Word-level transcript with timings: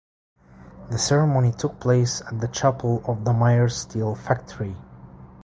The 0.89 0.97
ceremony 0.97 1.51
took 1.51 1.79
place 1.79 2.21
at 2.21 2.39
the 2.41 2.47
chapel 2.47 3.03
of 3.05 3.23
the 3.23 3.33
Mieres 3.33 3.75
steel 3.77 4.15
factory. 4.15 4.75